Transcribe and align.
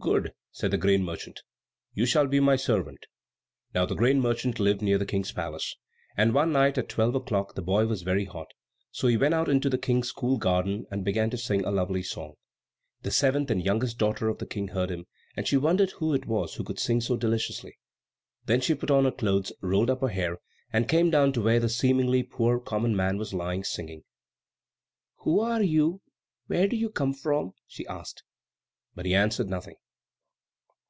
"Good," 0.00 0.32
said 0.50 0.72
the 0.72 0.78
grain 0.78 1.04
merchant, 1.04 1.42
"you 1.94 2.06
shall 2.06 2.26
be 2.26 2.40
my 2.40 2.56
servant." 2.56 3.06
Now 3.72 3.86
the 3.86 3.94
grain 3.94 4.20
merchant 4.20 4.58
lived 4.58 4.82
near 4.82 4.98
the 4.98 5.06
King's 5.06 5.30
palace, 5.30 5.76
and 6.16 6.34
one 6.34 6.50
night 6.50 6.76
at 6.76 6.88
twelve 6.88 7.14
o'clock 7.14 7.54
the 7.54 7.62
boy 7.62 7.86
was 7.86 8.02
very 8.02 8.24
hot; 8.24 8.48
so 8.90 9.06
he 9.06 9.16
went 9.16 9.32
out 9.32 9.48
into 9.48 9.70
the 9.70 9.78
King's 9.78 10.10
cool 10.10 10.38
garden, 10.38 10.86
and 10.90 11.04
began 11.04 11.30
to 11.30 11.38
sing 11.38 11.64
a 11.64 11.70
lovely 11.70 12.02
song. 12.02 12.32
The 13.02 13.12
seventh 13.12 13.48
and 13.48 13.64
youngest 13.64 13.96
daughter 13.96 14.28
of 14.28 14.38
the 14.38 14.46
King 14.46 14.66
heard 14.66 14.90
him, 14.90 15.06
and 15.36 15.46
she 15.46 15.56
wondered 15.56 15.92
who 15.92 16.14
it 16.14 16.26
was 16.26 16.54
who 16.56 16.64
could 16.64 16.80
sing 16.80 17.00
so 17.00 17.16
deliciously. 17.16 17.78
Then 18.46 18.60
she 18.60 18.74
put 18.74 18.90
on 18.90 19.04
her 19.04 19.12
clothes, 19.12 19.52
rolled 19.60 19.88
up 19.88 20.00
her 20.00 20.08
hair, 20.08 20.38
and 20.72 20.88
came 20.88 21.10
down 21.10 21.32
to 21.34 21.42
where 21.42 21.60
the 21.60 21.68
seemingly 21.68 22.24
poor 22.24 22.58
common 22.58 22.96
man 22.96 23.18
was 23.18 23.32
lying 23.32 23.62
singing. 23.62 24.02
"Who 25.18 25.38
are 25.38 25.62
you? 25.62 26.00
where 26.48 26.66
do 26.66 26.74
you 26.74 26.90
come 26.90 27.14
from?" 27.14 27.52
she 27.68 27.86
asked. 27.86 28.24
But 28.96 29.06
he 29.06 29.14
answered 29.14 29.48
nothing. 29.48 29.76